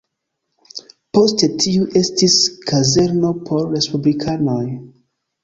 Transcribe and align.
Poste 1.17 1.49
tiu 1.63 1.85
estis 2.01 2.39
kazerno 2.73 3.31
por 3.51 3.71
respublikanoj. 3.77 4.61